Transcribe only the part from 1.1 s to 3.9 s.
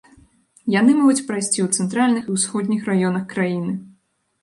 прайсці ў цэнтральных і ўсходніх раёнах краіны.